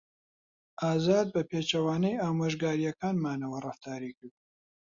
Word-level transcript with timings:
ئازاد 0.81 1.27
بەپێچەوانەی 1.35 2.21
ئامۆژگارییەکانمانەوە 2.23 3.57
ڕەفتاری 3.65 4.11
کرد. 4.17 4.35